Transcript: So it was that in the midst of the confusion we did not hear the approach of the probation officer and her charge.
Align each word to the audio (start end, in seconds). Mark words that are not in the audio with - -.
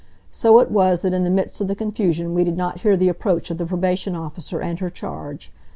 So 0.31 0.57
it 0.57 0.71
was 0.71 1.01
that 1.01 1.13
in 1.13 1.23
the 1.25 1.29
midst 1.29 1.61
of 1.61 1.67
the 1.67 1.75
confusion 1.75 2.33
we 2.33 2.43
did 2.43 2.57
not 2.57 2.79
hear 2.79 2.97
the 2.97 3.07
approach 3.07 3.51
of 3.51 3.59
the 3.59 3.67
probation 3.67 4.15
officer 4.15 4.59
and 4.59 4.79
her 4.79 4.89
charge. 4.89 5.51